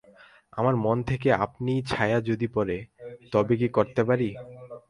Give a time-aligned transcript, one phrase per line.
[0.53, 2.77] আমার মন থেকে আপনিই ছায়া যদি পড়ে,
[3.31, 4.29] তবে কী করতে পারি।